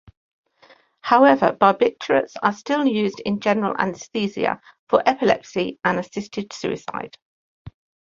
[1.01, 7.19] However, barbiturates are still used in general anesthesia, for epilepsy, and assisted suicide.